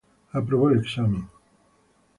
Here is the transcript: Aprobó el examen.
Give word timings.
Aprobó 0.33 0.71
el 0.71 0.79
examen. 0.79 1.27